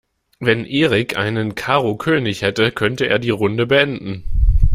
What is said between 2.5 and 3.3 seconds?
könnte er die